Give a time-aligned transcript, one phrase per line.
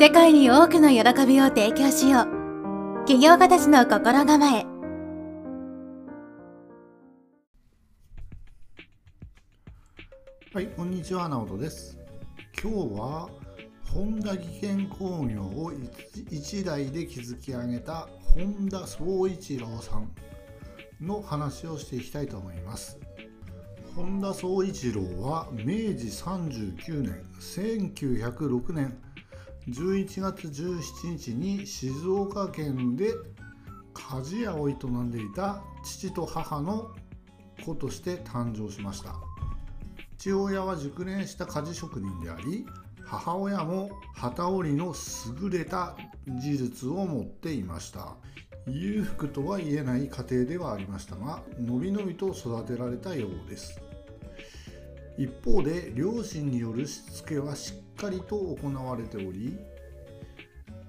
[0.00, 4.64] 世界に多くの喜びを提供しよう起業家たちの心構え
[10.54, 11.98] はい、こんにちは、直人です。
[12.62, 13.28] 今日は、
[13.92, 15.72] 本田技研工業を
[16.30, 20.12] 一代で築き上げた本田宗一郎さん
[21.00, 23.00] の話をしていきたいと思います。
[23.96, 28.96] 本田宗一郎は明治39年、1906年
[29.68, 33.12] 11月17日に静岡県で
[33.94, 36.90] 鍛冶屋を営んでいた父と母の
[37.64, 39.28] 子として誕生しました。
[40.18, 42.66] 父親は熟練した鍛冶職人であり
[43.04, 44.92] 母親も機織りの
[45.40, 48.16] 優れた技術を持っていました
[48.66, 53.80] 裕福とは言えない家庭ではありましたがのびのびと育てられたようです
[55.16, 59.58] 一方で両親によるしつけはしっかりと行われており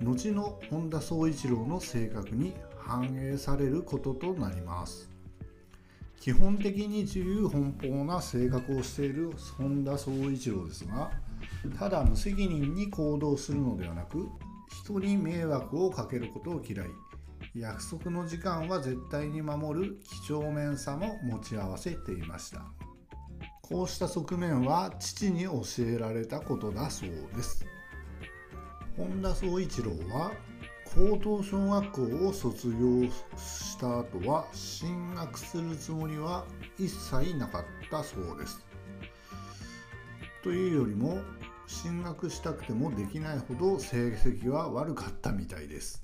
[0.00, 5.08] 後の本田宗一郎の性格に反映されることとなります。
[6.20, 11.10] 基本的に自由奔放な性格をしている本田宗一郎ですが
[11.76, 14.28] ただ無責任に行動するのではなく
[14.84, 16.86] 人に迷惑をかけることを嫌い
[17.56, 22.81] 約束の時間は絶対に守る几帳面さも持ち合わせていました。
[23.62, 27.64] こうした側面は父に教えられたことだそうです
[28.96, 30.32] 本田宗一郎は
[30.94, 36.44] 高等小学校を卒業した後は進学するつもりは
[36.78, 38.62] 一切なかったそうです。
[40.42, 41.18] というよりも
[41.66, 46.02] 進学したくてもできないほど成績は悪かったみたいです。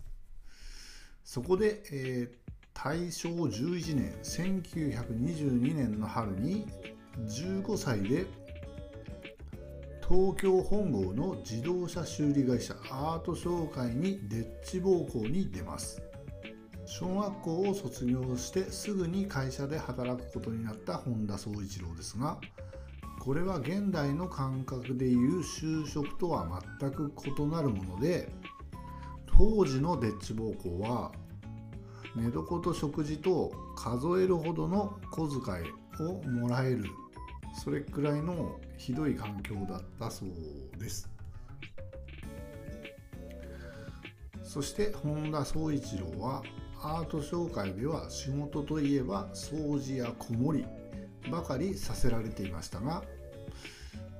[1.22, 2.38] そこで、えー
[2.80, 6.64] 大正11年1922年の春に
[7.26, 8.26] 15歳で
[10.08, 16.02] 東京本郷の自動車修理会社アート商会にデッチ奉公に出ます。
[16.90, 22.38] 小学校を卒業してすぐに会社で働くことになった本田宗一郎ですが
[23.20, 28.30] これは現代の感覚でいう就職とは全く異なるもので
[29.26, 31.12] 当時のデッチ奉公は
[32.16, 36.84] 寝床と食事と数えるほどの小遣いをもらえる
[37.54, 41.08] それくらいのひどい環境だったそうです。
[44.42, 46.42] そして本田宗一郎は
[46.80, 50.64] アート紹介では仕事といえば掃除や子守
[51.30, 53.02] ばかりさせられていましたが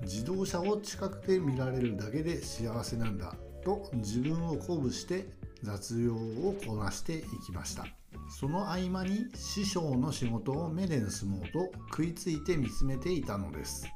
[0.02, 3.34] 自動車を近くで見られるだけで幸せなんだ
[3.64, 5.26] と自分を鼓舞して
[5.62, 7.97] 雑用をこなしていきました。
[8.28, 13.86] その合間に師匠の仕事を目で盗もうと食いついて見つめていたのです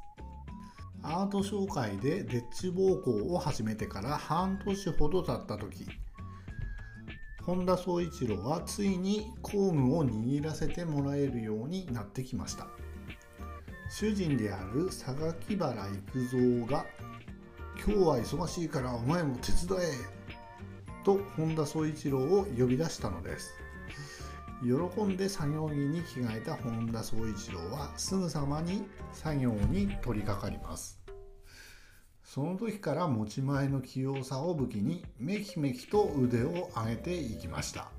[1.03, 5.85] アート紹介でデッチ奉公を始めてから半年ほど経った時
[7.45, 12.67] 本田宗一郎はついに工具を握らせてもらえるようになってきました
[13.89, 16.85] 主人である榊原育三が
[17.85, 20.33] 「今日は忙しいからお前も手伝え!」
[21.03, 23.51] と本田宗一郎を呼び出したのです
[24.63, 31.01] 喜んで作業着に着替えた本田宗一郎はすぐさまに作業に取り掛かります。
[32.23, 37.91] その時から持ち前の器用さを武器にめきめきと腕を上げていきました。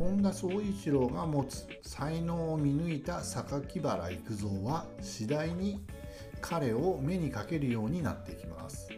[0.00, 5.80] 本田宗一郎が持つ才能を見抜いた榊原育三は次第に
[6.40, 8.88] 彼を目にかけるようになっていきます。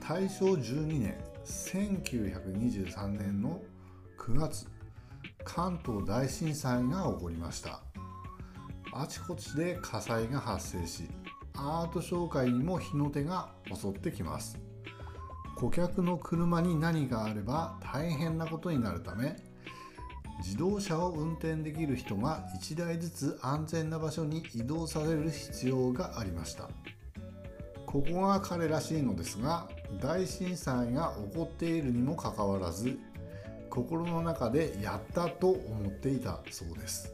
[0.00, 3.60] 大正12年1923年の
[4.16, 4.66] 9月
[5.44, 7.80] 関東大震災が起こりました。
[8.92, 11.08] あちこちで火災が発生し
[11.54, 14.58] アート紹介にも火の手が襲ってきます。
[15.56, 19.36] 顧客の車に何があれば大変なことになるため
[20.38, 26.68] 自動車を運転できる人が1台ずつ安全な場所に移動される必要がありました。
[27.86, 29.68] ここが彼らしいのですが
[30.00, 32.98] 大震災が起こっているにもかかわらず
[33.74, 37.12] 心の中でやったと思っていたそうです。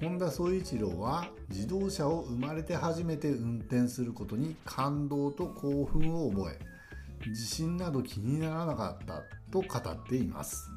[0.00, 9.22] 本田宗一郎は自動車を生まれて初めて運転することに感動と興奮を覚え地震など気にならなかった
[9.52, 10.68] と語っています。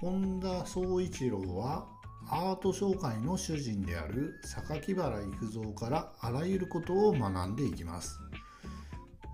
[0.00, 1.86] 本田宗一郎は
[2.28, 8.18] アート紹介の主人である榊原育三からあらゆることを学んでいきます。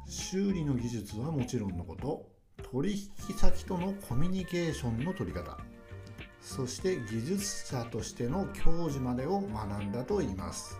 [0.06, 2.37] 修理の技術はもちろんのこと
[2.70, 5.58] 取引先とのコミュニケーションの取り方。
[6.40, 10.78] そして技術者としての教授までを学んだといいます。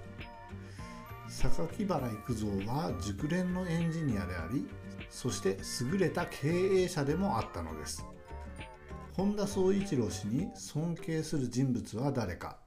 [1.29, 4.67] 榊原育三は熟練のエンジニアであり
[5.11, 5.59] そして
[5.93, 8.05] 優れた経営者でもあったのです。
[9.13, 12.59] 本田宗一郎氏に尊敬する人物は誰か。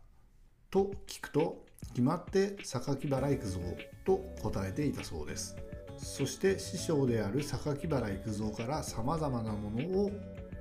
[0.70, 3.62] と聞くと決まって榊原育三
[4.06, 5.56] と答えていたそうです。
[6.02, 10.12] そして師匠である榊原育三からさまざまなものを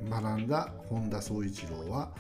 [0.09, 2.11] 学んだ本田宗一郎は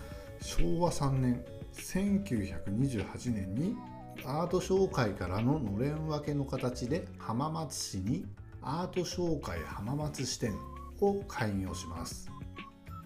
[0.40, 1.44] 昭和3年
[1.74, 3.76] 1928年に
[4.24, 8.24] アート商会からののれん分けの形で浜松市に
[8.62, 10.54] アート商会浜松支店
[11.00, 12.30] を開業します。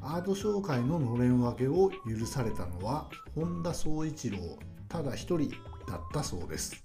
[0.00, 4.38] アート商会ののれん分けを許されたのは本田宗一郎
[4.88, 5.50] ただ一人
[5.88, 6.84] だったそうです。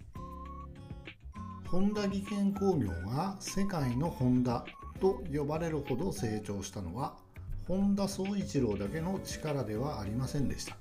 [1.72, 4.66] 本田技研工業が世界の本田
[5.00, 7.14] と呼ばれるほど成長したのは
[7.68, 10.76] 本田宗一郎だけの力ではありませんでした。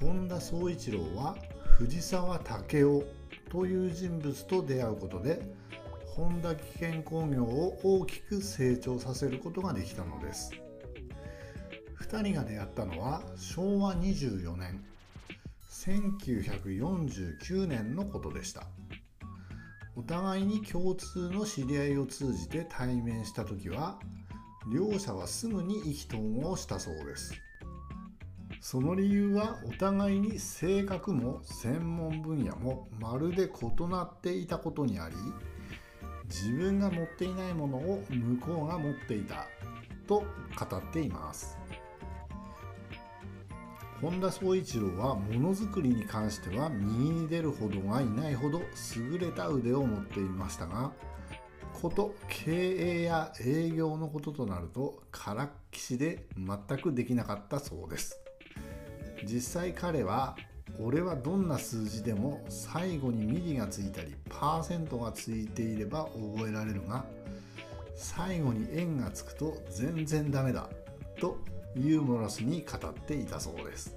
[0.00, 1.36] 本田宗一郎は
[1.78, 3.06] 藤沢武雄
[3.48, 5.40] という人物と出会うことで
[6.16, 10.50] 本田技研工業を大きく成長させることができたのです。
[12.00, 14.84] 2人が出会ったのは昭和24年
[15.70, 18.66] 1949年のことでした。
[19.96, 23.98] お互いに共通の知り合いを通じて対面した時は
[24.72, 27.34] 両者はすぐに意気投合したそうです。
[28.60, 35.16] その理由はお互いに性格も専門分野もまるで異なっていたことにあり
[36.30, 39.46] 自分が持っていないものを向こうが持っていた
[40.06, 40.24] と
[40.58, 41.58] 語っています。
[44.04, 48.60] 本田宗一郎はものづくりに関しては右に出るほどがいないほど
[48.94, 50.92] 優れた腕を持っていましたが
[51.72, 58.20] こと経営や営業のこととなるとからっきしで全くできなかったそうです。
[59.24, 60.36] 実際彼は
[60.78, 67.06] 俺はどんな数字でも最後にミリがついたりパーセントがついていれば覚えられるが
[67.94, 70.68] 最後に円がつくと全然ダメだ
[71.18, 71.38] と
[71.76, 73.96] ユーモラスに語っていたそうです。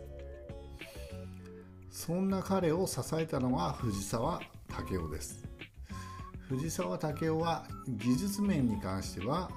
[1.92, 5.44] そんな彼を支えたのが藤沢武雄です。
[6.48, 9.50] 藤沢武雄は技術面に関しては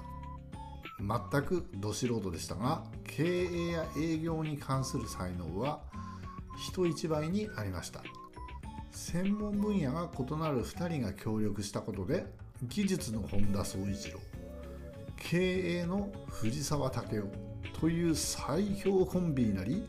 [0.99, 5.79] 全くど素人でしたが経営や営業に関する才能は
[6.59, 8.03] 人一倍にありました。
[8.91, 12.25] 専門分野が異なる2人が協力したことで
[12.63, 14.19] 技術の本田宗一郎
[15.17, 19.87] 経営の藤沢武雄という最強コンビになり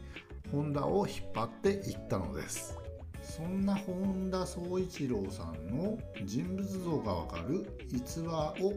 [0.51, 2.79] ホンダを引っ張っていったのです。
[3.23, 8.75] そんな本田宗一郎さんの人物像がわかる逸話を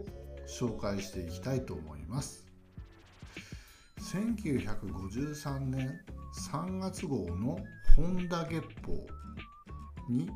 [0.48, 2.46] 紹介していきたいと思います。
[4.00, 6.00] 1953年
[6.52, 7.60] 3月号の
[7.96, 8.94] 本田月報
[10.10, 10.30] に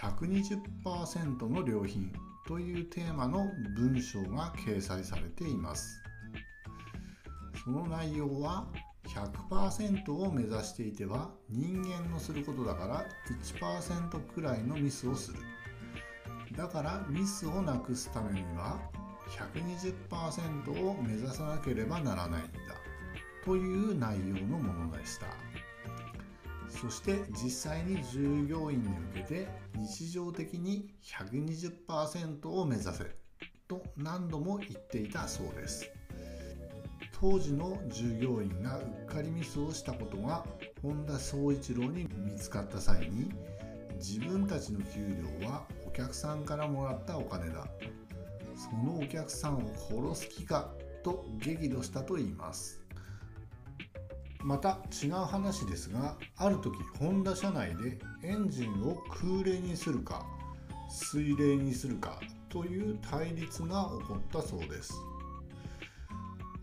[0.00, 2.12] 120%の良品
[2.46, 3.46] というテーマの
[3.76, 6.02] 文章が掲載されています。
[7.64, 8.66] その内容は
[9.04, 15.38] 100%を目指していては人間のすることだから1%くらいのミスをする。
[16.56, 18.80] だからミスをなくすためには
[19.54, 22.50] 120%を目指さなければならないんだ。
[23.44, 25.26] という内容のものでした。
[26.68, 33.16] そして実際に従業員に向けて日常的に120%を目指せ
[33.68, 35.90] と何度も言っていたそうです。
[37.22, 40.44] 当時の従業員がうっかりミスをしたことが
[40.82, 43.30] 本田宗一郎に見つかった際に
[43.98, 45.06] 自分たちの給
[45.40, 47.68] 料はお客さんからもらったお金だ。
[48.56, 49.60] そのお客さんを
[50.12, 50.72] 殺す気か
[51.04, 52.82] と激怒したといいます。
[54.40, 60.26] また違う話ですがある時ホンダ社内でエンジンを空冷にするか
[60.90, 64.92] 水冷にするかという対立が起こったそうです。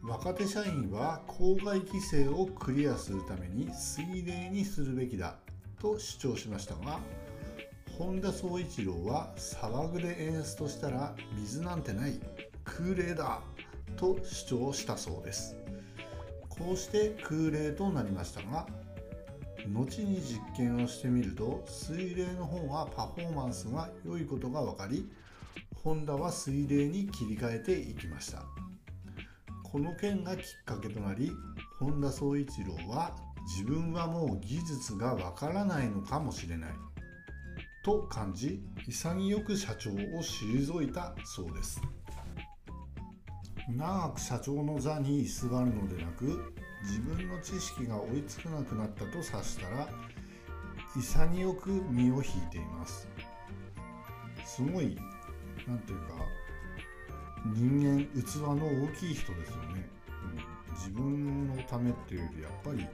[0.10, 5.36] 若手社員は公害規制をクリアするために水冷にするべきだ
[5.80, 7.00] と主張しましたが
[7.96, 12.20] 本田宗一郎は騒ぐで演出としたら水なんてない
[12.64, 13.42] 空冷だ
[13.98, 15.56] と主張したそうです。
[16.50, 18.66] こうして空冷となりましたが
[19.68, 25.08] 後に実験をしてみると水冷の方がパフォーマンスが良いことが分かり
[25.84, 28.69] ホンダは水冷に切り替えていきました。
[29.72, 31.32] この件がきっかけとなり
[31.80, 36.72] 本田宗一郎は自分はもう技術がわからないのかもしれない
[37.84, 41.82] と感じ潔く社長を退いたそうです。
[43.70, 46.52] 長く社長の座に居座るのでなく
[46.84, 49.88] 自分の知識が追いつかなくなったと察したら
[50.96, 53.08] 潔く身を引いています。
[54.46, 54.98] すごい
[55.68, 56.16] なんていうか
[57.46, 59.90] 人間器の大きい人ですよね、
[60.70, 62.86] うん、自分のためっていうよりやっぱり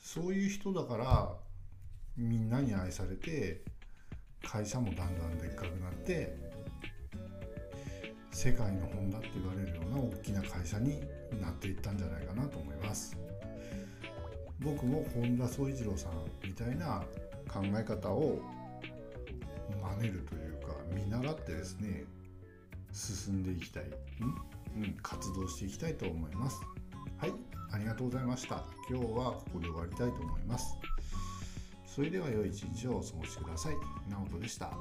[0.00, 1.36] そういう人だから
[2.16, 3.62] みんなに愛されて
[4.42, 6.36] 会社もだんだんでっかくなって
[8.30, 11.00] 世界の本だって言われるような大きな会社に
[11.40, 13.16] なっていったんじゃないかなと思います。
[14.60, 16.12] 僕も本田宗一郎さん
[16.44, 17.02] みたいな
[17.48, 18.40] 考え方を
[19.98, 22.04] 真似るというか見習ってですね
[22.92, 23.84] 進んでいきたい、
[24.76, 26.60] うん、活動していきたいと思います。
[27.18, 27.32] はい。
[27.70, 28.64] ありがとうございました。
[28.88, 30.74] 今日はここで終わりたいと思います。
[31.86, 33.74] それでは良い一日をお過ごしください。
[34.10, 34.78] なおとでした。